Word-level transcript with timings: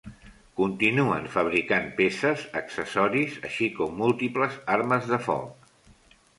Continuen 0.61 1.27
fabricant 1.33 1.91
peces, 1.99 2.47
accessoris, 2.63 3.37
així 3.51 3.71
com 3.79 3.95
múltiples 4.03 4.61
armes 4.81 5.09
de 5.15 5.25
foc. 5.31 5.73